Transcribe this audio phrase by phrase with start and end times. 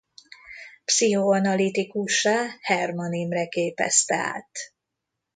[0.85, 4.49] Pszichoanalitikussá Hermann Imre képezte át.